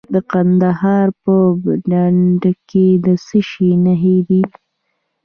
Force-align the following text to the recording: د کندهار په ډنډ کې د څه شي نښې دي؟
د 0.13 0.15
کندهار 0.31 1.07
په 1.23 1.33
ډنډ 1.89 2.41
کې 2.69 2.87
د 3.05 3.07
څه 3.25 3.39
شي 3.49 3.69
نښې 3.83 4.17
دي؟ 4.27 4.41